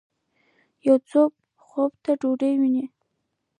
[0.87, 1.31] یو څوک
[1.65, 2.85] خوب د ډوډۍ وویني